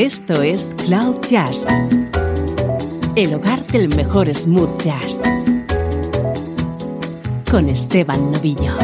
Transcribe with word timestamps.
Esto 0.00 0.40
es 0.40 0.74
Cloud 0.86 1.20
Jazz, 1.28 1.66
el 3.16 3.34
hogar 3.34 3.66
del 3.66 3.94
mejor 3.94 4.34
smooth 4.34 4.80
jazz, 4.80 5.20
con 7.50 7.68
Esteban 7.68 8.32
Novillo. 8.32 8.78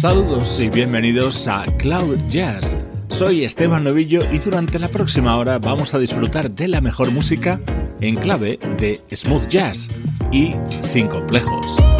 Saludos 0.00 0.58
y 0.58 0.70
bienvenidos 0.70 1.46
a 1.46 1.66
Cloud 1.78 2.18
Jazz. 2.30 2.76
Soy 3.06 3.44
Esteban 3.44 3.84
Novillo 3.84 4.22
y 4.32 4.40
durante 4.40 4.80
la 4.80 4.88
próxima 4.88 5.36
hora 5.36 5.60
vamos 5.60 5.94
a 5.94 6.00
disfrutar 6.00 6.50
de 6.50 6.66
la 6.66 6.80
mejor 6.80 7.12
música 7.12 7.60
en 8.00 8.16
clave 8.16 8.58
de 8.76 9.00
smooth 9.14 9.46
jazz 9.46 9.88
y 10.32 10.54
sin 10.82 11.08
complejos. 11.08 11.95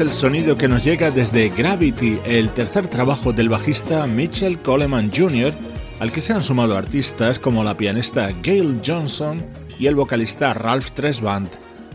El 0.00 0.12
sonido 0.12 0.56
que 0.56 0.68
nos 0.68 0.84
llega 0.84 1.10
desde 1.10 1.48
Gravity, 1.48 2.20
el 2.24 2.50
tercer 2.50 2.88
trabajo 2.88 3.32
del 3.32 3.48
bajista 3.48 4.06
Mitchell 4.06 4.58
Coleman 4.60 5.10
Jr., 5.14 5.52
al 5.98 6.12
que 6.12 6.20
se 6.20 6.32
han 6.32 6.44
sumado 6.44 6.76
artistas 6.76 7.38
como 7.38 7.64
la 7.64 7.76
pianista 7.76 8.30
Gail 8.42 8.80
Johnson 8.84 9.44
y 9.78 9.86
el 9.86 9.96
vocalista 9.96 10.54
Ralph 10.54 10.90
Tresvant. 10.90 11.52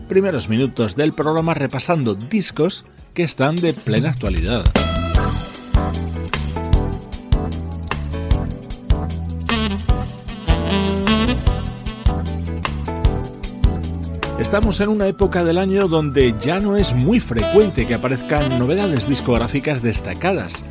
Primeros 0.08 0.48
minutos 0.48 0.96
del 0.96 1.14
programa 1.14 1.54
repasando 1.54 2.14
discos 2.14 2.84
que 3.14 3.22
están 3.22 3.56
de 3.56 3.72
plena 3.72 4.10
actualidad. 4.10 4.64
Estamos 14.44 14.78
en 14.80 14.90
una 14.90 15.06
época 15.08 15.42
del 15.42 15.56
año 15.56 15.88
donde 15.88 16.34
ya 16.38 16.60
no 16.60 16.76
es 16.76 16.92
muy 16.92 17.18
frecuente 17.18 17.86
que 17.86 17.94
aparezcan 17.94 18.58
novedades 18.58 19.08
discográficas 19.08 19.82
destacadas, 19.82 20.62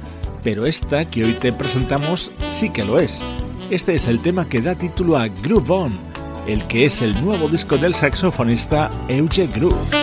pero 0.44 0.68
esta 0.68 1.04
que 1.10 1.26
hoy 1.26 1.34
te 1.34 1.52
presentamos 1.52 2.32
sí 2.52 2.70
que 2.70 2.86
lo 2.86 3.00
es. 3.00 3.24
Este 3.72 3.96
es 3.96 4.08
el 4.08 4.22
tema 4.22 4.48
que 4.48 4.62
da 4.62 4.76
título 4.76 5.18
a 5.18 5.28
Groove 5.28 5.72
On, 5.72 5.94
el 6.48 6.66
que 6.68 6.86
es 6.86 7.02
el 7.02 7.20
nuevo 7.26 7.50
disco 7.50 7.76
del 7.78 7.96
saxofonista 7.96 8.92
Euge 9.10 9.48
Groove. 9.48 10.03